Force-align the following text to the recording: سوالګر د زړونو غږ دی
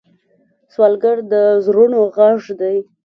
سوالګر 0.73 1.17
د 1.31 1.33
زړونو 1.65 1.99
غږ 2.15 2.41
دی 2.59 2.77